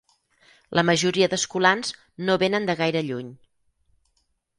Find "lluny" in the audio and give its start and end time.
3.11-3.29